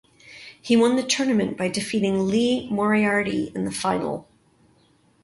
[0.59, 4.27] He won the tournament by defeating Lee Moriarty in the final.